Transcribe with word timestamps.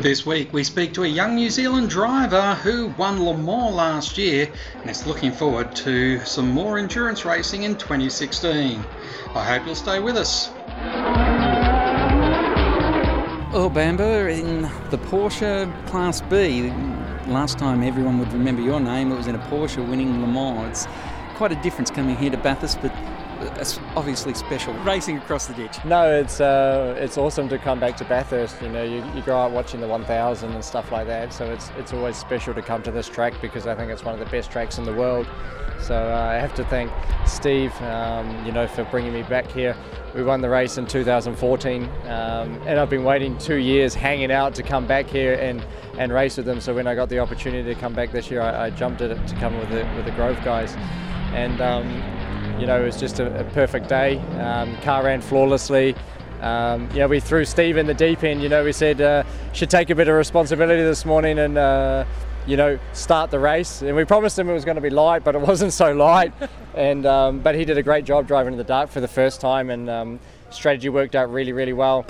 This 0.00 0.24
week 0.24 0.50
we 0.54 0.64
speak 0.64 0.94
to 0.94 1.04
a 1.04 1.06
young 1.06 1.34
New 1.34 1.50
Zealand 1.50 1.90
driver 1.90 2.54
who 2.54 2.86
won 2.96 3.22
Le 3.22 3.36
Mans 3.36 3.74
last 3.74 4.16
year 4.16 4.50
and 4.80 4.88
is 4.88 5.06
looking 5.06 5.30
forward 5.30 5.76
to 5.76 6.24
some 6.24 6.48
more 6.48 6.78
endurance 6.78 7.26
racing 7.26 7.64
in 7.64 7.76
2016. 7.76 8.82
I 9.34 9.44
hope 9.44 9.66
you'll 9.66 9.74
stay 9.74 10.00
with 10.00 10.16
us. 10.16 10.48
Oh, 13.52 13.70
Bamber, 13.70 14.28
in 14.28 14.62
the 14.88 14.96
Porsche 14.96 15.70
Class 15.88 16.22
B, 16.22 16.70
last 17.30 17.58
time 17.58 17.82
everyone 17.82 18.18
would 18.20 18.32
remember 18.32 18.62
your 18.62 18.80
name, 18.80 19.12
it 19.12 19.16
was 19.16 19.26
in 19.26 19.34
a 19.34 19.46
Porsche 19.48 19.86
winning 19.86 20.22
Le 20.22 20.26
Mans. 20.26 20.70
It's 20.70 20.88
quite 21.36 21.52
a 21.52 21.60
difference 21.62 21.90
coming 21.90 22.16
here 22.16 22.30
to 22.30 22.38
Bathurst, 22.38 22.80
but 22.80 22.92
it's 23.40 23.78
obviously 23.96 24.34
special 24.34 24.74
racing 24.84 25.18
across 25.18 25.46
the 25.46 25.54
ditch. 25.54 25.82
No, 25.84 26.10
it's 26.10 26.40
uh, 26.40 26.94
it's 26.98 27.18
awesome 27.18 27.48
to 27.48 27.58
come 27.58 27.80
back 27.80 27.96
to 27.98 28.04
Bathurst. 28.04 28.60
You 28.62 28.68
know, 28.68 28.82
you, 28.82 29.04
you 29.14 29.22
grow 29.22 29.38
up 29.38 29.52
watching 29.52 29.80
the 29.80 29.88
1000 29.88 30.52
and 30.52 30.64
stuff 30.64 30.92
like 30.92 31.06
that, 31.06 31.32
so 31.32 31.50
it's 31.50 31.70
it's 31.76 31.92
always 31.92 32.16
special 32.16 32.54
to 32.54 32.62
come 32.62 32.82
to 32.82 32.90
this 32.90 33.08
track 33.08 33.34
because 33.40 33.66
I 33.66 33.74
think 33.74 33.90
it's 33.90 34.04
one 34.04 34.14
of 34.14 34.20
the 34.20 34.30
best 34.30 34.50
tracks 34.50 34.78
in 34.78 34.84
the 34.84 34.94
world. 34.94 35.26
So 35.80 35.96
uh, 35.96 36.30
I 36.30 36.34
have 36.34 36.54
to 36.56 36.64
thank 36.64 36.90
Steve, 37.26 37.74
um, 37.82 38.44
you 38.44 38.52
know, 38.52 38.66
for 38.66 38.84
bringing 38.84 39.12
me 39.12 39.22
back 39.22 39.50
here. 39.50 39.74
We 40.14 40.22
won 40.22 40.40
the 40.40 40.48
race 40.48 40.76
in 40.76 40.86
2014, 40.86 41.84
um, 41.84 41.90
and 42.66 42.78
I've 42.78 42.90
been 42.90 43.04
waiting 43.04 43.38
two 43.38 43.56
years, 43.56 43.94
hanging 43.94 44.30
out 44.30 44.54
to 44.56 44.62
come 44.62 44.86
back 44.86 45.06
here 45.06 45.34
and, 45.34 45.64
and 45.98 46.12
race 46.12 46.36
with 46.36 46.46
them. 46.46 46.60
So 46.60 46.74
when 46.74 46.86
I 46.86 46.94
got 46.94 47.08
the 47.08 47.20
opportunity 47.20 47.72
to 47.72 47.80
come 47.80 47.94
back 47.94 48.10
this 48.10 48.30
year, 48.30 48.42
I, 48.42 48.66
I 48.66 48.70
jumped 48.70 49.00
at 49.00 49.10
it 49.10 49.26
to 49.28 49.34
come 49.36 49.56
with 49.58 49.70
the 49.70 49.88
with 49.96 50.04
the 50.04 50.10
Grove 50.12 50.38
guys, 50.44 50.74
and 51.32 51.60
um, 51.60 51.86
you 52.60 52.66
know, 52.66 52.80
it 52.80 52.84
was 52.84 53.00
just 53.00 53.18
a, 53.20 53.40
a 53.40 53.44
perfect 53.52 53.88
day. 53.88 54.18
Um, 54.38 54.76
car 54.82 55.04
ran 55.04 55.22
flawlessly. 55.22 55.94
Um, 56.42 56.88
know, 56.94 57.08
we 57.08 57.18
threw 57.18 57.44
Steve 57.44 57.78
in 57.78 57.86
the 57.86 57.94
deep 57.94 58.22
end. 58.22 58.42
You 58.42 58.50
know, 58.50 58.62
we 58.62 58.72
said 58.72 59.00
uh, 59.00 59.24
should 59.52 59.70
take 59.70 59.88
a 59.90 59.94
bit 59.94 60.08
of 60.08 60.14
responsibility 60.14 60.82
this 60.82 61.04
morning 61.04 61.38
and 61.38 61.56
uh, 61.56 62.04
you 62.46 62.56
know 62.56 62.78
start 62.92 63.30
the 63.30 63.38
race. 63.38 63.80
And 63.82 63.96
we 63.96 64.04
promised 64.04 64.38
him 64.38 64.48
it 64.48 64.52
was 64.52 64.64
going 64.64 64.76
to 64.76 64.80
be 64.82 64.90
light, 64.90 65.24
but 65.24 65.34
it 65.34 65.40
wasn't 65.52 65.72
so 65.72 65.92
light. 65.92 66.32
and 66.74 67.06
um, 67.06 67.40
but 67.40 67.54
he 67.54 67.64
did 67.64 67.78
a 67.78 67.82
great 67.82 68.04
job 68.04 68.26
driving 68.26 68.52
in 68.52 68.58
the 68.58 68.64
dark 68.64 68.90
for 68.90 69.00
the 69.00 69.08
first 69.08 69.40
time, 69.40 69.70
and 69.70 69.88
um, 69.88 70.20
strategy 70.50 70.90
worked 70.90 71.14
out 71.14 71.32
really, 71.32 71.52
really 71.52 71.72
well. 71.72 72.06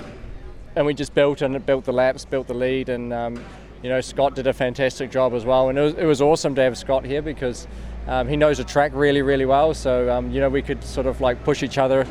And 0.77 0.87
we 0.87 0.95
just 0.95 1.15
built 1.15 1.43
and 1.43 1.65
built 1.65 1.85
the 1.85 1.93
laps, 1.93 2.25
built 2.25 2.47
the 2.47 2.55
lead, 2.55 2.89
and 2.89 3.13
um, 3.13 3.45
you 3.83 3.89
know 3.89 4.01
Scott 4.01 4.35
did 4.35 4.49
a 4.49 4.53
fantastic 4.53 5.13
job 5.13 5.33
as 5.33 5.45
well. 5.45 5.69
And 5.69 5.79
it 5.79 5.83
was, 5.83 5.95
it 5.95 6.07
was 6.07 6.21
awesome 6.21 6.57
to 6.57 6.63
have 6.63 6.77
Scott 6.77 7.05
here 7.05 7.23
because 7.23 7.69
um, 8.07 8.29
he 8.29 8.37
knows 8.37 8.59
the 8.59 8.65
track 8.65 8.93
really, 8.95 9.23
really 9.23 9.47
well. 9.47 9.75
So 9.75 10.11
um, 10.11 10.31
you 10.31 10.41
know 10.41 10.49
we 10.49 10.63
could 10.63 10.83
sort 10.85 11.07
of 11.07 11.21
like 11.21 11.43
push 11.45 11.63
each 11.63 11.79
other 11.79 12.07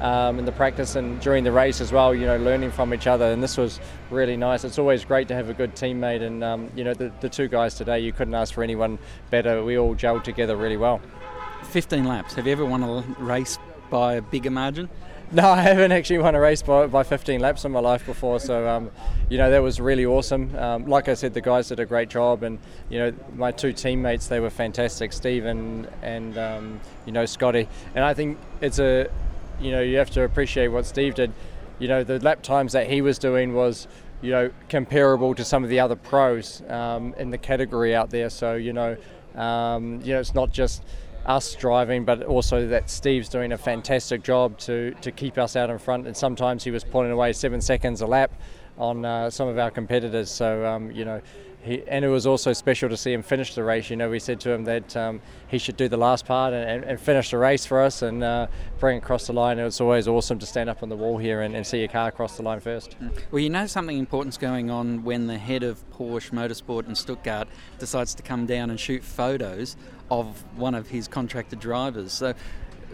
um, 0.00 0.38
in 0.38 0.44
the 0.44 0.52
practice 0.52 0.96
and 0.96 1.20
during 1.20 1.44
the 1.44 1.52
race 1.52 1.80
as 1.80 1.92
well. 1.92 2.14
You 2.14 2.26
know, 2.26 2.36
learning 2.36 2.70
from 2.70 2.92
each 2.92 3.06
other, 3.06 3.26
and 3.26 3.42
this 3.42 3.56
was 3.56 3.80
really 4.10 4.36
nice. 4.36 4.64
It's 4.64 4.78
always 4.78 5.04
great 5.04 5.28
to 5.28 5.34
have 5.34 5.48
a 5.48 5.54
good 5.54 5.74
teammate, 5.74 6.22
and 6.22 6.42
um, 6.44 6.70
you 6.74 6.84
know 6.84 6.94
the, 6.94 7.12
the 7.20 7.28
two 7.28 7.48
guys 7.48 7.74
today, 7.74 8.00
you 8.00 8.12
couldn't 8.12 8.34
ask 8.34 8.54
for 8.54 8.62
anyone 8.62 8.98
better. 9.30 9.64
We 9.64 9.78
all 9.78 9.94
gelled 9.94 10.24
together 10.24 10.56
really 10.56 10.76
well. 10.76 11.00
15 11.64 12.04
laps. 12.04 12.34
Have 12.34 12.46
you 12.46 12.52
ever 12.52 12.64
won 12.64 12.82
a 12.82 13.00
race 13.22 13.58
by 13.90 14.14
a 14.14 14.22
bigger 14.22 14.50
margin? 14.50 14.88
No, 15.34 15.48
I 15.48 15.62
haven't 15.62 15.90
actually 15.90 16.18
won 16.18 16.36
a 16.36 16.40
race 16.40 16.62
by, 16.62 16.86
by 16.86 17.02
15 17.02 17.40
laps 17.40 17.64
in 17.64 17.72
my 17.72 17.80
life 17.80 18.06
before, 18.06 18.38
so 18.38 18.68
um, 18.68 18.92
you 19.28 19.36
know 19.36 19.50
that 19.50 19.64
was 19.64 19.80
really 19.80 20.06
awesome. 20.06 20.54
Um, 20.56 20.86
like 20.86 21.08
I 21.08 21.14
said, 21.14 21.34
the 21.34 21.40
guys 21.40 21.66
did 21.66 21.80
a 21.80 21.86
great 21.86 22.08
job, 22.08 22.44
and 22.44 22.60
you 22.88 23.00
know 23.00 23.12
my 23.34 23.50
two 23.50 23.72
teammates 23.72 24.28
they 24.28 24.38
were 24.38 24.48
fantastic, 24.48 25.12
Steve 25.12 25.44
and 25.44 25.88
and 26.02 26.38
um, 26.38 26.80
you 27.04 27.10
know 27.10 27.26
Scotty. 27.26 27.66
And 27.96 28.04
I 28.04 28.14
think 28.14 28.38
it's 28.60 28.78
a 28.78 29.10
you 29.60 29.72
know 29.72 29.80
you 29.80 29.96
have 29.96 30.10
to 30.10 30.22
appreciate 30.22 30.68
what 30.68 30.86
Steve 30.86 31.16
did. 31.16 31.32
You 31.80 31.88
know 31.88 32.04
the 32.04 32.20
lap 32.20 32.42
times 32.42 32.72
that 32.74 32.88
he 32.88 33.02
was 33.02 33.18
doing 33.18 33.54
was 33.54 33.88
you 34.22 34.30
know 34.30 34.52
comparable 34.68 35.34
to 35.34 35.44
some 35.44 35.64
of 35.64 35.68
the 35.68 35.80
other 35.80 35.96
pros 35.96 36.62
um, 36.68 37.12
in 37.18 37.30
the 37.30 37.38
category 37.38 37.92
out 37.92 38.10
there. 38.10 38.30
So 38.30 38.54
you 38.54 38.72
know 38.72 38.96
um, 39.34 40.00
you 40.04 40.12
know 40.12 40.20
it's 40.20 40.34
not 40.34 40.52
just 40.52 40.84
us 41.26 41.54
driving, 41.54 42.04
but 42.04 42.22
also 42.22 42.66
that 42.68 42.90
Steve's 42.90 43.28
doing 43.28 43.52
a 43.52 43.58
fantastic 43.58 44.22
job 44.22 44.58
to, 44.58 44.94
to 45.00 45.10
keep 45.10 45.38
us 45.38 45.56
out 45.56 45.70
in 45.70 45.78
front. 45.78 46.06
And 46.06 46.16
sometimes 46.16 46.64
he 46.64 46.70
was 46.70 46.84
pulling 46.84 47.10
away 47.10 47.32
seven 47.32 47.60
seconds 47.60 48.00
a 48.00 48.06
lap 48.06 48.32
on 48.76 49.04
uh, 49.04 49.30
some 49.30 49.48
of 49.48 49.58
our 49.58 49.70
competitors. 49.70 50.30
So, 50.30 50.66
um, 50.66 50.90
you 50.90 51.04
know, 51.04 51.20
he, 51.64 51.82
and 51.88 52.04
it 52.04 52.08
was 52.08 52.26
also 52.26 52.52
special 52.52 52.90
to 52.90 52.96
see 52.96 53.12
him 53.12 53.22
finish 53.22 53.54
the 53.54 53.64
race. 53.64 53.88
You 53.88 53.96
know, 53.96 54.10
we 54.10 54.18
said 54.18 54.38
to 54.40 54.50
him 54.50 54.64
that 54.64 54.94
um, 54.96 55.22
he 55.48 55.56
should 55.56 55.76
do 55.76 55.88
the 55.88 55.96
last 55.96 56.26
part 56.26 56.52
and, 56.52 56.84
and 56.84 57.00
finish 57.00 57.30
the 57.30 57.38
race 57.38 57.64
for 57.64 57.80
us 57.80 58.02
and 58.02 58.22
uh, 58.22 58.48
bring 58.78 58.96
it 58.96 58.98
across 58.98 59.26
the 59.26 59.32
line. 59.32 59.58
It's 59.58 59.80
always 59.80 60.06
awesome 60.06 60.38
to 60.40 60.46
stand 60.46 60.68
up 60.68 60.82
on 60.82 60.90
the 60.90 60.96
wall 60.96 61.16
here 61.16 61.40
and, 61.40 61.56
and 61.56 61.66
see 61.66 61.78
your 61.78 61.88
car 61.88 62.08
across 62.08 62.36
the 62.36 62.42
line 62.42 62.60
first. 62.60 62.96
Well, 63.30 63.40
you 63.40 63.48
know 63.48 63.66
something 63.66 63.98
important's 63.98 64.36
going 64.36 64.70
on 64.70 65.04
when 65.04 65.26
the 65.26 65.38
head 65.38 65.62
of 65.62 65.88
Porsche 65.90 66.30
Motorsport 66.32 66.86
in 66.86 66.94
Stuttgart 66.94 67.48
decides 67.78 68.14
to 68.14 68.22
come 68.22 68.44
down 68.44 68.68
and 68.68 68.78
shoot 68.78 69.02
photos 69.02 69.76
of 70.10 70.44
one 70.56 70.74
of 70.74 70.88
his 70.88 71.08
contracted 71.08 71.60
drivers. 71.60 72.12
So, 72.12 72.34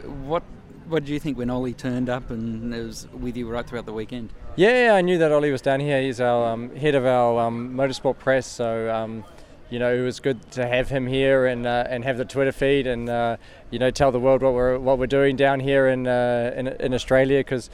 what 0.05 0.45
what 0.91 1.05
did 1.05 1.13
you 1.13 1.21
think 1.21 1.39
when 1.39 1.51
Ollie 1.51 1.73
turned 1.73 2.11
up 2.11 2.31
and 2.31 2.73
was 2.73 3.07
with 3.13 3.37
you 3.37 3.49
right 3.49 3.67
throughout 3.67 3.87
the 3.87 3.93
weekend? 3.93 4.33
Yeah, 4.57 4.93
I 4.95 5.01
knew 5.01 5.19
that 5.19 5.31
Ollie 5.31 5.53
was 5.53 5.63
down 5.63 5.81
here. 5.81 6.03
He's 6.03 6.21
our 6.21 6.53
um, 6.53 6.75
head 6.75 6.95
of 6.95 7.07
our 7.07 7.47
um, 7.47 7.75
motorsport 7.75 8.19
press, 8.19 8.47
so 8.47 8.93
um, 8.93 9.25
you 9.71 9.79
know 9.79 9.95
it 9.95 10.01
was 10.01 10.19
good 10.19 10.51
to 10.53 10.67
have 10.67 10.89
him 10.89 11.07
here 11.07 11.47
and 11.47 11.67
uh, 11.67 11.85
and 11.89 12.05
have 12.05 12.19
the 12.19 12.25
Twitter 12.25 12.53
feed 12.53 12.87
and 12.87 13.09
uh, 13.09 13.37
you 13.71 13.79
know 13.79 13.91
tell 13.91 14.11
the 14.11 14.19
world 14.19 14.43
what 14.43 14.53
we're 14.53 14.79
what 14.79 14.99
we're 14.99 15.07
doing 15.07 15.37
down 15.37 15.61
here 15.61 15.89
in 15.89 16.07
uh, 16.07 16.53
in, 16.57 16.69
in, 16.69 16.95
Australia 16.95 17.39
because. 17.39 17.71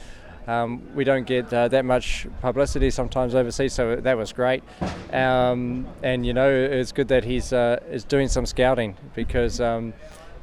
Um, 0.47 0.95
we 0.95 1.03
don't 1.03 1.27
get 1.27 1.51
uh, 1.53 1.67
that 1.67 1.83
much 1.83 2.25
publicity 2.39 2.89
sometimes 2.89 3.35
overseas, 3.35 3.73
so 3.73 3.97
that 3.97 4.17
was 4.17 4.31
great. 4.31 4.63
Um, 5.11 5.85
and 6.01 6.25
you 6.25 6.33
know, 6.33 6.49
it's 6.49 6.93
good 6.93 7.09
that 7.09 7.25
he's 7.25 7.51
uh, 7.51 7.81
is 7.91 8.05
doing 8.05 8.29
some 8.29 8.45
scouting 8.45 8.95
because 9.13 9.59
um, 9.59 9.93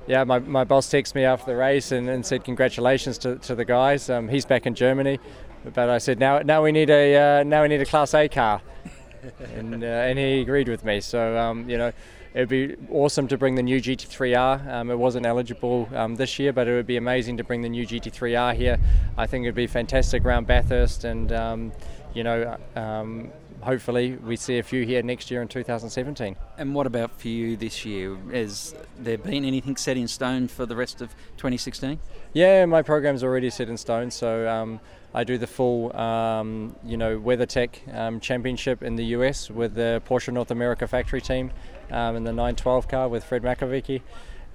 yeah, 0.06 0.25
my, 0.25 0.38
my 0.38 0.65
boss 0.65 0.88
texted 0.88 1.15
me 1.15 1.25
after 1.25 1.47
the 1.47 1.56
race 1.56 1.92
and, 1.92 2.09
and 2.09 2.25
said 2.25 2.44
congratulations 2.44 3.19
to, 3.19 3.37
to 3.37 3.54
the 3.54 3.65
guys. 3.65 4.10
Um, 4.10 4.28
he's 4.28 4.44
back 4.44 4.66
in 4.66 4.75
Germany, 4.75 5.19
but 5.75 5.88
I 5.88 5.98
said 5.98 6.19
now 6.19 6.41
now 6.41 6.62
we 6.62 6.72
need 6.72 6.91
a 6.91 7.41
uh, 7.41 7.42
now 7.42 7.62
we 7.62 7.69
need 7.69 7.81
a 7.81 7.87
Class 7.87 8.15
A 8.15 8.28
car, 8.28 8.60
and 9.54 9.82
uh, 9.82 9.87
and 9.87 10.19
he 10.19 10.41
agreed 10.41 10.69
with 10.69 10.84
me. 10.84 11.00
So 11.00 11.38
um, 11.38 11.69
you 11.69 11.78
know. 11.78 11.92
It'd 12.34 12.48
be 12.48 12.75
awesome 12.91 13.28
to 13.28 13.38
bring 13.38 13.54
the 13.54 13.62
new 13.62 13.81
GT3R. 13.81 14.66
Um, 14.66 14.91
it 14.91 14.98
wasn't 14.98 15.25
eligible 15.25 15.88
um, 15.94 16.16
this 16.16 16.36
year, 16.41 16.53
but 16.53 16.66
it 16.66 16.75
would 16.75 16.84
be 16.84 16.97
amazing 16.97 17.36
to 17.36 17.44
bring 17.44 17.62
the 17.62 17.69
new 17.69 17.86
GT3R 17.86 18.54
here. 18.54 18.76
I 19.16 19.28
think 19.28 19.44
it'd 19.44 19.54
be 19.54 19.69
fantastic 19.69 20.25
around 20.25 20.48
Bathurst, 20.48 21.04
and 21.04 21.31
um, 21.31 21.72
you 22.12 22.25
know, 22.25 22.56
um, 22.75 23.31
hopefully 23.65 24.17
we 24.17 24.37
see 24.37 24.59
a 24.59 24.63
few 24.63 24.85
here 24.85 25.03
next 25.03 25.31
year 25.31 25.43
in 25.43 25.49
2017. 25.49 26.37
And 26.59 26.75
what 26.75 26.87
about 26.87 27.11
for 27.19 27.29
you 27.29 27.57
this 27.57 27.85
year? 27.85 28.17
Has 28.33 28.75
there 28.99 29.19
been 29.19 29.45
anything 29.45 29.77
set 29.77 29.97
in 29.97 30.07
stone 30.07 30.49
for 30.49 30.67
the 30.67 30.77
rest 30.77 31.01
of 31.01 31.11
2016? 31.39 31.99
Yeah, 32.33 32.67
my 32.67 32.83
program's 32.83 33.25
already 33.25 33.51
set 33.51 33.69
in 33.69 33.77
stone. 33.77 34.11
So 34.11 34.49
um, 34.49 34.81
I 35.15 35.25
do 35.25 35.39
the 35.39 35.47
full, 35.47 35.97
um, 35.97 36.77
you 36.85 36.97
know, 36.97 37.19
WeatherTech 37.19 37.95
um, 37.95 38.21
Championship 38.21 38.83
in 38.83 38.97
the 38.97 39.05
US 39.17 39.51
with 39.51 39.75
the 39.75 40.03
Porsche 40.07 40.33
North 40.33 40.51
America 40.51 40.87
factory 40.87 41.21
team 41.21 41.51
um, 41.91 42.17
in 42.17 42.25
the 42.25 42.33
912 42.33 42.89
car 42.89 43.09
with 43.09 43.25
Fred 43.25 43.43
Makowiecki. 43.43 44.03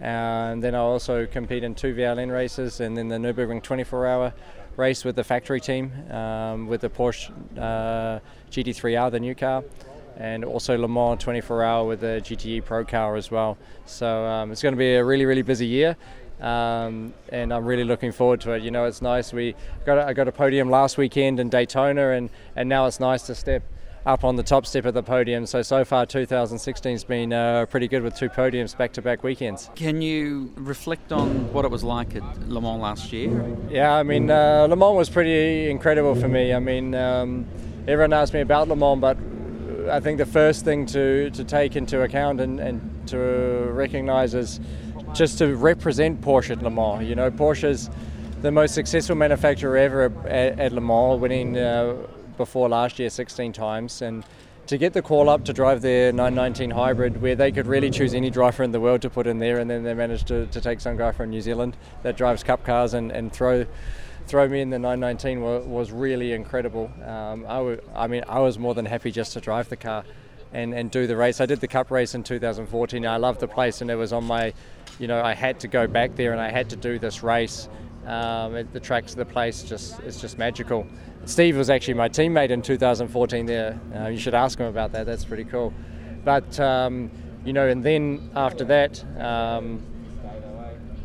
And 0.01 0.63
then 0.63 0.75
I 0.75 0.79
also 0.79 1.25
compete 1.25 1.63
in 1.63 1.75
two 1.75 1.93
VLN 1.93 2.31
races 2.31 2.79
and 2.79 2.97
then 2.97 3.09
the 3.09 3.17
Nürburgring 3.17 3.61
24 3.61 4.07
hour 4.07 4.33
race 4.79 5.03
with 5.05 5.15
the 5.15 5.23
factory 5.23 5.59
team 5.59 5.91
um, 6.09 6.65
with 6.65 6.81
the 6.81 6.89
Porsche 6.89 7.31
uh, 7.57 8.19
GT3R, 8.49 9.11
the 9.11 9.19
new 9.19 9.35
car, 9.35 9.63
and 10.17 10.43
also 10.43 10.77
Le 10.77 10.87
Mans 10.87 11.21
24 11.21 11.63
hour 11.63 11.85
with 11.85 11.99
the 11.99 12.21
GTE 12.23 12.65
Pro 12.65 12.83
car 12.85 13.15
as 13.15 13.29
well. 13.29 13.57
So 13.85 14.25
um, 14.25 14.51
it's 14.51 14.63
going 14.63 14.73
to 14.73 14.79
be 14.79 14.95
a 14.95 15.03
really, 15.03 15.25
really 15.25 15.43
busy 15.43 15.67
year. 15.67 15.95
Um, 16.41 17.13
and 17.33 17.53
I'm 17.53 17.65
really 17.65 17.83
looking 17.83 18.13
forward 18.13 18.39
to 18.41 18.53
it. 18.53 18.63
You 18.63 18.71
know, 18.71 18.85
it's 18.85 19.01
nice. 19.01 19.33
We 19.33 19.55
got 19.85 19.97
a, 19.97 20.07
I 20.07 20.13
got 20.13 20.29
a 20.29 20.31
podium 20.31 20.69
last 20.69 20.97
weekend 20.97 21.37
in 21.37 21.49
Daytona, 21.49 22.11
and, 22.11 22.29
and 22.55 22.69
now 22.69 22.85
it's 22.85 23.01
nice 23.01 23.23
to 23.23 23.35
step 23.35 23.61
up 24.09 24.23
on 24.23 24.35
the 24.35 24.43
top 24.43 24.65
step 24.65 24.85
of 24.85 24.95
the 24.95 25.03
podium. 25.03 25.45
So 25.45 25.61
so 25.61 25.85
far, 25.85 26.05
2016 26.05 26.91
has 26.91 27.03
been 27.03 27.31
uh, 27.31 27.67
pretty 27.67 27.87
good 27.87 28.01
with 28.01 28.15
two 28.15 28.27
podiums 28.27 28.75
back-to-back 28.75 29.23
weekends. 29.23 29.69
Can 29.75 30.01
you 30.01 30.51
reflect 30.55 31.11
on 31.11 31.53
what 31.53 31.63
it 31.63 31.69
was 31.69 31.83
like 31.83 32.15
at 32.15 32.49
Le 32.49 32.59
Mans 32.59 32.81
last 32.81 33.13
year? 33.13 33.55
Yeah, 33.69 33.93
I 33.93 34.01
mean, 34.01 34.31
uh, 34.31 34.65
Le 34.67 34.75
Mans 34.75 34.95
was 34.95 35.09
pretty 35.11 35.69
incredible 35.69 36.15
for 36.15 36.27
me. 36.27 36.53
I 36.53 36.59
mean, 36.59 36.95
um, 36.95 37.45
everyone 37.87 38.13
asked 38.13 38.33
me 38.33 38.41
about 38.41 38.67
Le 38.67 38.75
Mans, 38.75 38.99
but 38.99 39.17
I 39.91 39.99
think 39.99 40.17
the 40.17 40.25
first 40.25 40.65
thing 40.65 40.87
to, 40.87 41.29
to 41.29 41.43
take 41.43 41.75
into 41.75 42.01
account 42.01 42.41
and, 42.41 42.59
and 42.59 43.07
to 43.09 43.17
recognise 43.17 44.33
is 44.33 44.59
just 45.13 45.37
to 45.37 45.55
represent 45.55 46.21
Porsche 46.21 46.51
at 46.51 46.63
Le 46.63 46.71
Mans. 46.71 47.07
You 47.07 47.13
know, 47.13 47.29
Porsche's 47.29 47.91
the 48.41 48.51
most 48.51 48.73
successful 48.73 49.15
manufacturer 49.15 49.77
ever 49.77 50.11
at, 50.25 50.57
at 50.59 50.71
Le 50.71 50.81
Mans, 50.81 51.21
winning. 51.21 51.55
Uh, 51.59 52.07
before 52.39 52.69
last 52.69 52.97
year 52.97 53.09
16 53.09 53.51
times 53.51 54.01
and 54.01 54.23
to 54.65 54.77
get 54.77 54.93
the 54.93 55.01
call 55.01 55.29
up 55.29 55.43
to 55.43 55.51
drive 55.51 55.81
their 55.81 56.13
919 56.13 56.71
hybrid 56.71 57.21
where 57.21 57.35
they 57.35 57.51
could 57.51 57.67
really 57.67 57.89
choose 57.89 58.13
any 58.13 58.29
driver 58.29 58.63
in 58.63 58.71
the 58.71 58.79
world 58.79 59.01
to 59.01 59.09
put 59.09 59.27
in 59.27 59.39
there 59.39 59.59
and 59.59 59.69
then 59.69 59.83
they 59.83 59.93
managed 59.93 60.27
to, 60.27 60.45
to 60.47 60.61
take 60.61 60.79
some 60.79 60.95
guy 60.95 61.11
from 61.11 61.29
New 61.29 61.41
Zealand 61.41 61.75
that 62.01 62.15
drives 62.15 62.43
cup 62.43 62.63
cars 62.63 62.93
and, 62.93 63.11
and 63.11 63.33
throw 63.33 63.65
throw 64.25 64.47
me 64.47 64.61
in 64.61 64.69
the 64.69 64.79
919 64.79 65.41
was, 65.41 65.65
was 65.65 65.91
really 65.91 66.33
incredible. 66.33 66.89
Um, 67.03 67.45
I, 67.47 67.57
w- 67.57 67.81
I 67.95 68.07
mean, 68.07 68.23
I 68.29 68.39
was 68.39 68.59
more 68.59 68.75
than 68.75 68.85
happy 68.85 69.11
just 69.11 69.33
to 69.33 69.41
drive 69.41 69.69
the 69.69 69.75
car 69.75 70.05
and, 70.53 70.73
and 70.73 70.91
do 70.91 71.07
the 71.07 71.17
race. 71.17 71.41
I 71.41 71.47
did 71.47 71.59
the 71.59 71.67
Cup 71.67 71.89
race 71.89 72.13
in 72.13 72.23
2014. 72.23 73.05
I 73.07 73.17
loved 73.17 73.39
the 73.39 73.47
place, 73.47 73.81
and 73.81 73.89
it 73.89 73.95
was 73.95 74.13
on 74.13 74.23
my, 74.25 74.53
you 74.99 75.07
know, 75.07 75.19
I 75.19 75.33
had 75.33 75.59
to 75.61 75.67
go 75.67 75.87
back 75.87 76.15
there 76.15 76.31
and 76.31 76.39
I 76.39 76.51
had 76.51 76.69
to 76.69 76.75
do 76.75 76.99
this 76.99 77.23
race. 77.23 77.67
Um, 78.05 78.55
it, 78.55 78.73
the 78.73 78.79
tracks 78.79 79.13
the 79.13 79.25
place 79.25 79.63
just 79.63 79.99
it's 80.01 80.19
just 80.19 80.37
magical. 80.37 80.87
Steve 81.25 81.57
was 81.57 81.69
actually 81.69 81.95
my 81.95 82.09
teammate 82.09 82.49
in 82.49 82.61
2014 82.61 83.45
there. 83.45 83.79
Uh, 83.95 84.07
you 84.07 84.17
should 84.17 84.33
ask 84.33 84.57
him 84.57 84.67
about 84.67 84.91
that. 84.93 85.05
That's 85.05 85.25
pretty 85.25 85.43
cool. 85.43 85.73
But 86.23 86.59
um, 86.59 87.11
you 87.45 87.53
know, 87.53 87.67
and 87.67 87.83
then 87.83 88.31
after 88.35 88.65
that. 88.65 89.03
Um, 89.19 89.83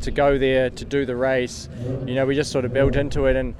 to 0.01 0.11
go 0.11 0.37
there 0.37 0.69
to 0.69 0.85
do 0.85 1.03
the 1.03 1.15
race, 1.15 1.67
you 2.05 2.13
know, 2.13 2.27
we 2.27 2.35
just 2.35 2.51
sort 2.51 2.63
of 2.63 2.71
built 2.71 2.95
into 2.95 3.25
it 3.25 3.35
and 3.35 3.55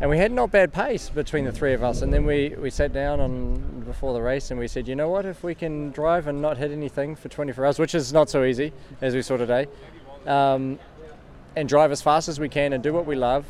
and 0.00 0.08
we 0.08 0.16
had 0.16 0.30
not 0.30 0.52
bad 0.52 0.72
pace 0.72 1.10
between 1.10 1.44
the 1.44 1.50
three 1.50 1.72
of 1.72 1.82
us. 1.82 2.02
And 2.02 2.12
then 2.12 2.24
we, 2.24 2.50
we 2.50 2.70
sat 2.70 2.92
down 2.92 3.18
on 3.18 3.80
before 3.84 4.12
the 4.12 4.22
race 4.22 4.52
and 4.52 4.60
we 4.60 4.68
said, 4.68 4.86
you 4.86 4.94
know 4.94 5.08
what, 5.08 5.26
if 5.26 5.42
we 5.42 5.56
can 5.56 5.90
drive 5.90 6.28
and 6.28 6.40
not 6.40 6.56
hit 6.56 6.70
anything 6.70 7.16
for 7.16 7.28
24 7.28 7.66
hours, 7.66 7.78
which 7.80 7.96
is 7.96 8.12
not 8.12 8.30
so 8.30 8.44
easy 8.44 8.72
as 9.00 9.16
we 9.16 9.22
saw 9.22 9.36
today, 9.36 9.66
um, 10.26 10.78
and 11.56 11.68
drive 11.68 11.92
as 11.92 12.02
fast 12.02 12.28
as 12.28 12.38
we 12.38 12.48
can 12.48 12.72
and 12.72 12.82
do 12.82 12.92
what 12.92 13.06
we 13.06 13.16
love, 13.16 13.44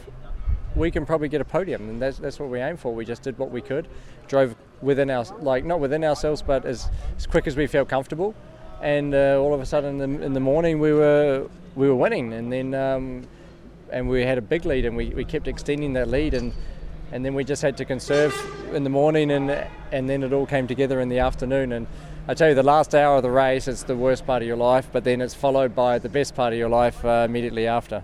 we 0.74 0.90
can 0.90 1.04
probably 1.04 1.28
get 1.28 1.40
a 1.40 1.44
podium. 1.44 1.88
And 1.88 2.00
that's, 2.00 2.18
that's 2.18 2.38
what 2.38 2.48
we 2.48 2.60
aim 2.60 2.76
for. 2.76 2.94
We 2.94 3.04
just 3.04 3.22
did 3.22 3.38
what 3.38 3.50
we 3.50 3.60
could, 3.60 3.88
drove 4.28 4.54
within 4.80 5.10
our 5.10 5.24
like 5.40 5.64
not 5.64 5.80
within 5.80 6.04
ourselves, 6.04 6.42
but 6.42 6.64
as, 6.64 6.88
as 7.16 7.26
quick 7.26 7.46
as 7.46 7.56
we 7.56 7.66
felt 7.66 7.88
comfortable. 7.88 8.34
And 8.80 9.14
uh, 9.14 9.40
all 9.40 9.52
of 9.54 9.60
a 9.60 9.66
sudden, 9.66 10.00
in 10.00 10.18
the, 10.18 10.26
in 10.26 10.32
the 10.34 10.40
morning, 10.40 10.78
we 10.78 10.92
were 10.92 11.48
we 11.74 11.88
were 11.88 11.96
winning, 11.96 12.32
and 12.32 12.52
then 12.52 12.74
um, 12.74 13.26
and 13.90 14.08
we 14.08 14.22
had 14.22 14.38
a 14.38 14.42
big 14.42 14.64
lead, 14.64 14.84
and 14.84 14.96
we, 14.96 15.08
we 15.08 15.24
kept 15.24 15.48
extending 15.48 15.94
that 15.94 16.08
lead, 16.08 16.34
and 16.34 16.52
and 17.10 17.24
then 17.24 17.34
we 17.34 17.42
just 17.42 17.60
had 17.60 17.76
to 17.78 17.84
conserve 17.84 18.34
in 18.72 18.84
the 18.84 18.90
morning, 18.90 19.32
and 19.32 19.50
and 19.90 20.08
then 20.08 20.22
it 20.22 20.32
all 20.32 20.46
came 20.46 20.68
together 20.68 21.00
in 21.00 21.08
the 21.08 21.18
afternoon. 21.18 21.72
And 21.72 21.88
I 22.28 22.34
tell 22.34 22.50
you, 22.50 22.54
the 22.54 22.62
last 22.62 22.94
hour 22.94 23.16
of 23.16 23.22
the 23.22 23.30
race, 23.30 23.66
is 23.68 23.84
the 23.84 23.96
worst 23.96 24.26
part 24.26 24.42
of 24.42 24.46
your 24.46 24.58
life, 24.58 24.86
but 24.92 25.02
then 25.02 25.22
it's 25.22 25.32
followed 25.32 25.74
by 25.74 25.98
the 25.98 26.10
best 26.10 26.34
part 26.34 26.52
of 26.52 26.58
your 26.58 26.68
life 26.68 27.02
uh, 27.02 27.24
immediately 27.26 27.66
after 27.66 28.02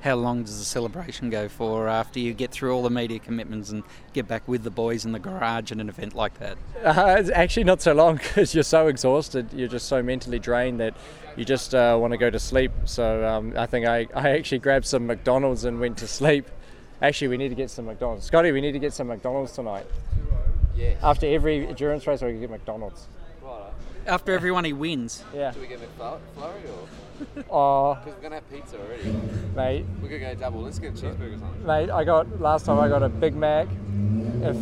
how 0.00 0.14
long 0.14 0.44
does 0.44 0.58
the 0.58 0.64
celebration 0.64 1.28
go 1.28 1.48
for 1.48 1.88
after 1.88 2.20
you 2.20 2.32
get 2.32 2.50
through 2.50 2.72
all 2.72 2.82
the 2.82 2.90
media 2.90 3.18
commitments 3.18 3.70
and 3.70 3.82
get 4.12 4.28
back 4.28 4.46
with 4.46 4.62
the 4.62 4.70
boys 4.70 5.04
in 5.04 5.12
the 5.12 5.18
garage 5.18 5.72
in 5.72 5.80
an 5.80 5.88
event 5.88 6.14
like 6.14 6.38
that? 6.38 6.56
Uh, 6.82 7.16
it's 7.18 7.28
actually 7.30 7.64
not 7.64 7.82
so 7.82 7.92
long 7.92 8.16
because 8.22 8.54
you're 8.54 8.62
so 8.62 8.86
exhausted, 8.86 9.52
you're 9.52 9.68
just 9.68 9.88
so 9.88 10.02
mentally 10.02 10.38
drained 10.38 10.80
that 10.80 10.96
you 11.36 11.44
just 11.44 11.74
uh, 11.74 11.98
want 12.00 12.12
to 12.12 12.16
go 12.16 12.30
to 12.30 12.38
sleep. 12.38 12.70
So 12.86 13.26
um, 13.28 13.52
I 13.58 13.66
think 13.66 13.86
I, 13.86 14.06
I 14.14 14.30
actually 14.30 14.60
grabbed 14.60 14.86
some 14.86 15.06
McDonald's 15.06 15.64
and 15.64 15.80
went 15.80 15.98
to 15.98 16.06
sleep. 16.06 16.48
Actually, 17.02 17.28
we 17.28 17.36
need 17.36 17.50
to 17.50 17.54
get 17.54 17.68
some 17.68 17.84
McDonald's. 17.84 18.24
Scotty, 18.24 18.52
we 18.52 18.62
need 18.62 18.72
to 18.72 18.78
get 18.78 18.94
some 18.94 19.08
McDonald's 19.08 19.52
tonight. 19.52 19.86
Yeah. 20.74 20.94
After 21.02 21.26
every 21.26 21.66
endurance 21.66 22.06
race, 22.06 22.22
we 22.22 22.30
can 22.30 22.40
get 22.40 22.50
McDonald's. 22.50 23.08
After 24.06 24.32
everyone 24.32 24.64
he 24.64 24.72
wins. 24.72 25.22
Yeah. 25.34 25.50
Do 25.52 25.60
we 25.60 25.66
get 25.66 25.80
McFlurry 25.98 26.12
or? 26.38 26.88
Oh, 27.50 27.94
Because 27.94 28.14
we're 28.14 28.22
gonna 28.22 28.34
have 28.36 28.50
pizza 28.50 28.76
already. 28.78 29.04
mate, 29.56 29.86
We're 30.02 30.08
gonna 30.08 30.34
go 30.34 30.40
double. 30.40 30.60
Let's 30.60 30.78
get 30.78 30.90
a 30.90 30.92
cheeseburger 30.92 31.36
or 31.36 31.38
something. 31.38 31.66
mate, 31.66 31.88
I 31.90 32.04
got 32.04 32.40
last 32.42 32.66
time 32.66 32.78
I 32.78 32.88
got 32.88 33.02
a 33.02 33.08
Big 33.08 33.34
Mac, 33.34 33.66
a 34.42 34.52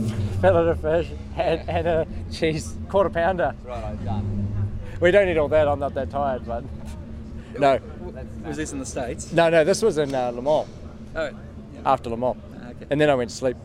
fillet 0.41 0.69
of 0.71 0.81
fish, 0.81 1.09
and, 1.37 1.69
and 1.69 1.87
a 1.89 2.07
cheese 2.33 2.77
quarter 2.89 3.11
pounder. 3.11 3.55
Right, 3.65 4.05
done. 4.05 4.77
We 5.01 5.11
don't 5.11 5.27
need 5.27 5.37
all 5.37 5.49
that. 5.49 5.67
I'm 5.67 5.81
not 5.81 5.95
that 5.95 6.11
tired, 6.11 6.47
but 6.47 6.63
no, 7.59 7.81
Was 8.45 8.57
this 8.57 8.73
in 8.73 8.79
the 8.79 8.87
States? 8.87 9.33
no, 9.33 9.51
no. 9.51 9.65
This 9.65 9.83
was 9.83 9.99
in 9.99 10.15
uh, 10.15 10.31
Le 10.31 10.41
Mans 10.41 10.69
Oh, 11.17 11.31
after 11.85 12.09
Le 12.11 12.17
Mans, 12.17 12.37
okay. 12.71 12.87
and 12.91 13.01
then 13.01 13.11
I 13.11 13.17
went 13.17 13.31
to 13.31 13.37
sleep. 13.37 13.57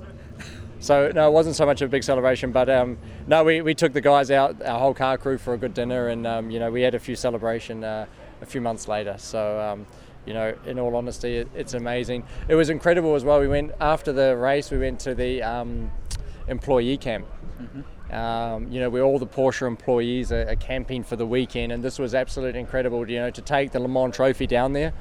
So 0.79 1.11
no, 1.13 1.27
it 1.27 1.31
wasn't 1.31 1.55
so 1.55 1.65
much 1.65 1.81
of 1.81 1.89
a 1.89 1.91
big 1.91 2.03
celebration, 2.03 2.51
but 2.51 2.69
um, 2.69 2.97
no, 3.27 3.43
we, 3.43 3.61
we 3.61 3.75
took 3.75 3.91
the 3.91 4.01
guys 4.01 4.31
out, 4.31 4.61
our 4.61 4.79
whole 4.79 4.93
car 4.93 5.17
crew, 5.17 5.37
for 5.37 5.53
a 5.53 5.57
good 5.57 5.73
dinner, 5.73 6.07
and 6.07 6.25
um, 6.25 6.49
you 6.49 6.59
know 6.59 6.71
we 6.71 6.81
had 6.81 6.95
a 6.95 6.99
few 6.99 7.15
celebration 7.15 7.83
uh, 7.83 8.05
a 8.41 8.45
few 8.45 8.61
months 8.61 8.87
later. 8.87 9.15
So 9.17 9.59
um, 9.59 9.85
you 10.25 10.33
know, 10.33 10.55
in 10.65 10.79
all 10.79 10.95
honesty, 10.95 11.37
it, 11.37 11.49
it's 11.53 11.73
amazing. 11.73 12.23
It 12.47 12.55
was 12.55 12.69
incredible 12.69 13.15
as 13.15 13.23
well. 13.23 13.39
We 13.39 13.47
went 13.47 13.71
after 13.81 14.13
the 14.13 14.37
race. 14.37 14.71
We 14.71 14.77
went 14.77 14.99
to 15.01 15.15
the 15.15 15.43
um, 15.43 15.91
employee 16.47 16.97
camp. 16.97 17.25
Um, 18.11 18.71
you 18.71 18.79
know, 18.79 18.89
where 18.89 19.03
all 19.03 19.19
the 19.19 19.27
Porsche 19.27 19.67
employees 19.67 20.31
are, 20.31 20.49
are 20.49 20.55
camping 20.55 21.03
for 21.03 21.15
the 21.15 21.27
weekend, 21.27 21.71
and 21.71 21.83
this 21.83 21.99
was 21.99 22.15
absolutely 22.15 22.59
incredible. 22.59 23.07
You 23.07 23.19
know, 23.19 23.29
to 23.29 23.41
take 23.41 23.71
the 23.71 23.79
Le 23.79 23.87
Mans 23.87 24.15
Trophy 24.15 24.47
down 24.47 24.73
there 24.73 24.93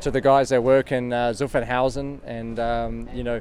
to 0.00 0.10
the 0.10 0.20
guys 0.20 0.48
that 0.48 0.62
work 0.62 0.90
in 0.90 1.12
uh, 1.12 1.28
Zuffenhausen, 1.28 2.20
and 2.24 2.58
um, 2.58 3.08
you 3.14 3.22
know, 3.22 3.40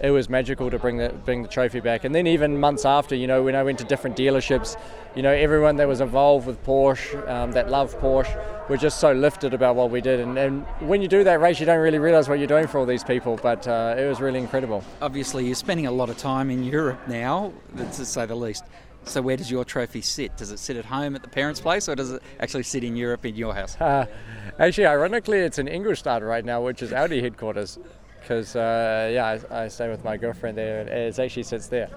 it 0.00 0.10
was 0.10 0.28
magical 0.28 0.70
to 0.70 0.78
bring 0.78 0.96
the 0.98 1.10
bring 1.24 1.42
the 1.42 1.48
trophy 1.48 1.80
back. 1.80 2.04
And 2.04 2.14
then 2.14 2.26
even 2.26 2.58
months 2.58 2.84
after, 2.84 3.14
you 3.14 3.26
know, 3.26 3.42
when 3.42 3.54
I 3.54 3.62
went 3.62 3.78
to 3.78 3.84
different 3.84 4.16
dealerships, 4.16 4.78
you 5.14 5.22
know, 5.22 5.30
everyone 5.30 5.76
that 5.76 5.86
was 5.86 6.00
involved 6.00 6.46
with 6.46 6.62
Porsche, 6.64 7.28
um, 7.28 7.52
that 7.52 7.70
loved 7.70 7.96
Porsche, 7.98 8.68
were 8.68 8.76
just 8.76 8.98
so 8.98 9.12
lifted 9.12 9.54
about 9.54 9.76
what 9.76 9.90
we 9.90 10.00
did. 10.00 10.20
And, 10.20 10.36
and 10.36 10.64
when 10.80 11.00
you 11.00 11.08
do 11.08 11.22
that 11.24 11.40
race, 11.40 11.60
you 11.60 11.66
don't 11.66 11.78
really 11.78 11.98
realize 11.98 12.28
what 12.28 12.38
you're 12.38 12.48
doing 12.48 12.66
for 12.66 12.78
all 12.78 12.86
these 12.86 13.04
people. 13.04 13.38
But 13.40 13.68
uh, 13.68 13.94
it 13.96 14.08
was 14.08 14.20
really 14.20 14.40
incredible. 14.40 14.82
Obviously, 15.00 15.46
you're 15.46 15.54
spending 15.54 15.86
a 15.86 15.92
lot 15.92 16.10
of 16.10 16.18
time 16.18 16.50
in 16.50 16.64
Europe 16.64 17.06
now, 17.06 17.52
to 17.76 18.04
say 18.04 18.26
the 18.26 18.34
least. 18.34 18.64
So, 19.06 19.20
where 19.20 19.36
does 19.36 19.50
your 19.50 19.64
trophy 19.64 20.00
sit? 20.00 20.36
Does 20.36 20.50
it 20.50 20.58
sit 20.58 20.76
at 20.76 20.86
home 20.86 21.14
at 21.14 21.22
the 21.22 21.28
parents' 21.28 21.60
place, 21.60 21.88
or 21.88 21.94
does 21.94 22.12
it 22.12 22.22
actually 22.40 22.62
sit 22.62 22.82
in 22.82 22.96
Europe 22.96 23.26
in 23.26 23.36
your 23.36 23.54
house? 23.54 23.78
Uh, 23.78 24.06
actually, 24.58 24.86
ironically, 24.86 25.38
it's 25.38 25.58
in 25.58 25.68
Ingolstadt 25.68 26.22
right 26.22 26.44
now, 26.44 26.62
which 26.62 26.82
is 26.82 26.92
Audi 26.92 27.20
headquarters. 27.20 27.78
Because 28.24 28.56
uh, 28.56 29.10
yeah, 29.12 29.38
I, 29.50 29.64
I 29.64 29.68
stay 29.68 29.90
with 29.90 30.02
my 30.02 30.16
girlfriend 30.16 30.56
there, 30.56 30.80
and 30.80 30.88
it 30.88 31.18
actually 31.18 31.42
sits 31.42 31.66
there, 31.66 31.88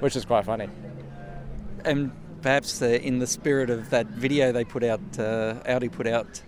which 0.00 0.16
is 0.16 0.24
quite 0.24 0.44
funny. 0.44 0.68
And 1.84 2.10
perhaps 2.42 2.82
uh, 2.82 2.86
in 2.86 3.20
the 3.20 3.28
spirit 3.28 3.70
of 3.70 3.90
that 3.90 4.08
video 4.08 4.50
they 4.50 4.64
put 4.64 4.82
out, 4.82 5.00
uh, 5.20 5.54
Audi 5.66 5.88
put 5.88 6.08
out 6.08 6.42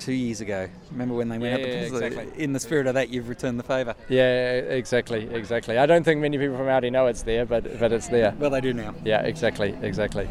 two 0.00 0.12
years 0.12 0.40
ago. 0.40 0.68
Remember 0.90 1.14
when 1.14 1.28
they 1.28 1.38
went 1.38 1.60
Yeah, 1.60 1.66
out? 1.68 1.72
yeah, 1.72 1.82
exactly. 1.82 2.42
In 2.42 2.52
the 2.52 2.58
spirit 2.58 2.88
of 2.88 2.94
that, 2.94 3.10
you've 3.10 3.28
returned 3.28 3.60
the 3.60 3.64
favour. 3.64 3.94
Yeah, 4.08 4.54
exactly, 4.58 5.28
exactly. 5.32 5.78
I 5.78 5.86
don't 5.86 6.02
think 6.02 6.20
many 6.20 6.36
people 6.36 6.56
from 6.56 6.66
Audi 6.68 6.90
know 6.90 7.06
it's 7.06 7.22
there, 7.22 7.46
but 7.46 7.78
but 7.78 7.92
it's 7.92 8.08
there. 8.08 8.34
Well, 8.40 8.50
they 8.50 8.60
do 8.60 8.72
now. 8.74 8.92
Yeah, 9.04 9.22
exactly, 9.22 9.72
exactly. 9.82 10.28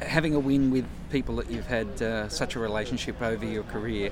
Having 0.00 0.34
a 0.34 0.38
win 0.38 0.70
with 0.70 0.84
people 1.10 1.36
that 1.36 1.50
you've 1.50 1.66
had 1.66 2.02
uh, 2.02 2.28
such 2.28 2.56
a 2.56 2.58
relationship 2.58 3.22
over 3.22 3.46
your 3.46 3.62
career, 3.64 4.10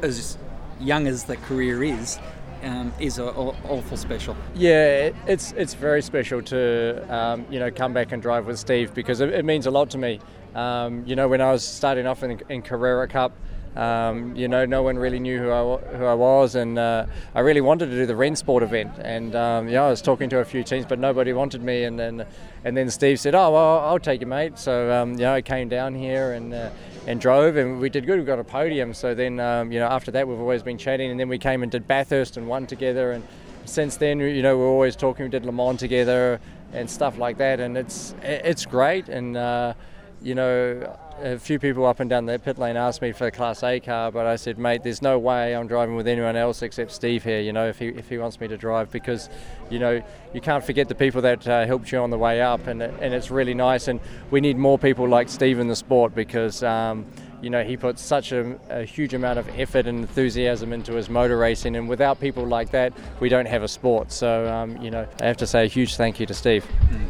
as 0.00 0.38
young 0.80 1.08
as 1.08 1.24
the 1.24 1.36
career 1.36 1.82
is, 1.82 2.20
um, 2.62 2.92
is 2.98 3.18
a, 3.18 3.24
aw- 3.32 3.54
awful 3.68 3.96
special. 3.96 4.36
Yeah, 4.54 4.86
it- 5.06 5.16
it's 5.26 5.52
it's 5.52 5.74
very 5.74 6.02
special 6.02 6.42
to 6.42 7.04
um, 7.14 7.46
you 7.50 7.58
know 7.58 7.70
come 7.70 7.92
back 7.92 8.12
and 8.12 8.20
drive 8.22 8.46
with 8.46 8.58
Steve 8.58 8.92
because 8.94 9.20
it, 9.20 9.30
it 9.30 9.44
means 9.44 9.66
a 9.66 9.70
lot 9.70 9.90
to 9.90 9.98
me. 9.98 10.20
Um, 10.54 11.04
you 11.06 11.14
know, 11.14 11.28
when 11.28 11.40
I 11.40 11.52
was 11.52 11.62
starting 11.64 12.06
off 12.06 12.22
in, 12.22 12.40
in 12.48 12.62
Carrera 12.62 13.06
Cup, 13.06 13.32
um, 13.78 14.34
you 14.34 14.48
know, 14.48 14.66
no 14.66 14.82
one 14.82 14.98
really 14.98 15.20
knew 15.20 15.38
who 15.38 15.50
I, 15.50 15.76
who 15.96 16.04
I 16.04 16.14
was, 16.14 16.54
and 16.54 16.78
uh, 16.78 17.06
I 17.34 17.40
really 17.40 17.60
wanted 17.60 17.86
to 17.86 17.92
do 17.92 18.06
the 18.06 18.14
Rennsport 18.14 18.62
event. 18.62 18.92
And 18.98 19.36
um, 19.36 19.68
yeah, 19.68 19.84
I 19.84 19.90
was 19.90 20.02
talking 20.02 20.28
to 20.30 20.38
a 20.40 20.44
few 20.44 20.64
teams, 20.64 20.84
but 20.84 20.98
nobody 20.98 21.32
wanted 21.32 21.62
me. 21.62 21.84
And 21.84 21.98
then 21.98 22.26
and 22.64 22.76
then 22.76 22.90
Steve 22.90 23.20
said, 23.20 23.34
"Oh, 23.34 23.52
well, 23.52 23.78
I'll 23.80 23.98
take 23.98 24.20
you, 24.20 24.26
mate." 24.26 24.58
So 24.58 24.92
um, 24.92 25.20
I 25.22 25.42
came 25.42 25.68
down 25.68 25.94
here 25.94 26.32
and. 26.32 26.54
Uh, 26.54 26.70
and 27.06 27.22
drove, 27.22 27.56
and 27.56 27.80
we 27.80 27.88
did 27.88 28.04
good. 28.04 28.18
We 28.18 28.26
got 28.26 28.38
a 28.38 28.44
podium. 28.44 28.92
So 28.92 29.14
then, 29.14 29.40
um, 29.40 29.72
you 29.72 29.78
know, 29.78 29.86
after 29.86 30.10
that, 30.10 30.28
we've 30.28 30.38
always 30.38 30.62
been 30.62 30.76
chatting, 30.76 31.10
and 31.10 31.18
then 31.18 31.30
we 31.30 31.38
came 31.38 31.62
and 31.62 31.72
did 31.72 31.88
Bathurst 31.88 32.36
and 32.36 32.46
won 32.46 32.66
together, 32.66 33.12
and 33.12 33.26
since 33.64 33.96
then, 33.96 34.20
you 34.20 34.42
know, 34.42 34.58
we're 34.58 34.68
always 34.68 34.94
talking. 34.94 35.24
We 35.24 35.30
did 35.30 35.46
Le 35.46 35.52
Mans 35.52 35.78
together 35.78 36.38
and 36.74 36.88
stuff 36.90 37.16
like 37.16 37.38
that, 37.38 37.60
and 37.60 37.78
it's 37.78 38.14
it's 38.22 38.66
great. 38.66 39.08
And 39.08 39.38
uh, 39.38 39.72
you 40.22 40.34
know, 40.34 40.96
a 41.20 41.38
few 41.38 41.58
people 41.58 41.86
up 41.86 42.00
and 42.00 42.08
down 42.08 42.26
the 42.26 42.38
pit 42.38 42.58
lane 42.58 42.76
asked 42.76 43.02
me 43.02 43.12
for 43.12 43.26
a 43.26 43.30
Class 43.30 43.62
A 43.62 43.80
car, 43.80 44.10
but 44.12 44.26
I 44.26 44.36
said, 44.36 44.58
mate, 44.58 44.82
there's 44.82 45.02
no 45.02 45.18
way 45.18 45.54
I'm 45.54 45.66
driving 45.66 45.96
with 45.96 46.06
anyone 46.06 46.36
else 46.36 46.62
except 46.62 46.92
Steve 46.92 47.24
here. 47.24 47.40
You 47.40 47.52
know, 47.52 47.68
if 47.68 47.78
he 47.78 47.88
if 47.88 48.08
he 48.08 48.18
wants 48.18 48.40
me 48.40 48.48
to 48.48 48.56
drive, 48.56 48.90
because 48.90 49.28
you 49.70 49.78
know 49.78 50.02
you 50.32 50.40
can't 50.40 50.64
forget 50.64 50.88
the 50.88 50.94
people 50.94 51.22
that 51.22 51.46
uh, 51.46 51.66
helped 51.66 51.92
you 51.92 51.98
on 51.98 52.10
the 52.10 52.18
way 52.18 52.40
up, 52.40 52.66
and 52.66 52.82
and 52.82 53.14
it's 53.14 53.30
really 53.30 53.54
nice. 53.54 53.88
And 53.88 54.00
we 54.30 54.40
need 54.40 54.56
more 54.56 54.78
people 54.78 55.08
like 55.08 55.28
Steve 55.28 55.58
in 55.58 55.68
the 55.68 55.76
sport 55.76 56.14
because. 56.14 56.62
Um, 56.62 57.06
you 57.42 57.50
know, 57.50 57.62
he 57.62 57.76
puts 57.76 58.02
such 58.02 58.32
a, 58.32 58.58
a 58.68 58.84
huge 58.84 59.14
amount 59.14 59.38
of 59.38 59.48
effort 59.58 59.86
and 59.86 60.00
enthusiasm 60.00 60.72
into 60.72 60.94
his 60.94 61.08
motor 61.08 61.36
racing, 61.36 61.76
and 61.76 61.88
without 61.88 62.20
people 62.20 62.46
like 62.46 62.70
that, 62.70 62.92
we 63.20 63.28
don't 63.28 63.46
have 63.46 63.62
a 63.62 63.68
sport. 63.68 64.12
So, 64.12 64.48
um, 64.48 64.80
you 64.82 64.90
know, 64.90 65.06
I 65.20 65.26
have 65.26 65.36
to 65.38 65.46
say 65.46 65.64
a 65.64 65.68
huge 65.68 65.96
thank 65.96 66.20
you 66.20 66.26
to 66.26 66.34
Steve. 66.34 66.66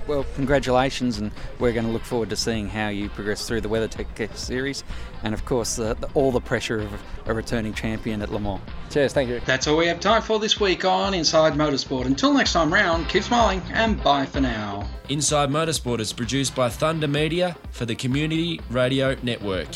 Well, 0.06 0.24
congratulations, 0.34 1.18
and 1.18 1.32
we're 1.58 1.72
going 1.72 1.86
to 1.86 1.92
look 1.92 2.04
forward 2.04 2.30
to 2.30 2.36
seeing 2.36 2.68
how 2.68 2.88
you 2.88 3.08
progress 3.08 3.46
through 3.46 3.62
the 3.62 3.68
WeatherTech 3.68 4.36
series, 4.36 4.84
and 5.22 5.34
of 5.34 5.44
course, 5.44 5.78
uh, 5.78 5.94
the, 5.94 6.08
all 6.14 6.32
the 6.32 6.40
pressure 6.40 6.80
of 6.80 7.02
a 7.26 7.34
returning 7.34 7.74
champion 7.74 8.22
at 8.22 8.30
Le 8.30 8.40
Mans. 8.40 8.60
Cheers, 8.90 9.12
thank 9.12 9.28
you. 9.28 9.40
That's 9.44 9.66
all 9.66 9.76
we 9.76 9.86
have 9.86 10.00
time 10.00 10.22
for 10.22 10.38
this 10.38 10.58
week 10.60 10.84
on 10.84 11.14
Inside 11.14 11.54
Motorsport. 11.54 12.06
Until 12.06 12.32
next 12.32 12.52
time 12.52 12.72
round, 12.72 13.08
keep 13.08 13.22
smiling 13.22 13.62
and 13.72 14.02
bye 14.02 14.26
for 14.26 14.40
now. 14.40 14.86
Inside 15.08 15.50
Motorsport 15.50 16.00
is 16.00 16.12
produced 16.12 16.54
by 16.54 16.68
Thunder 16.68 17.08
Media 17.08 17.56
for 17.70 17.86
the 17.86 17.94
Community 17.94 18.60
Radio 18.70 19.16
Network. 19.22 19.68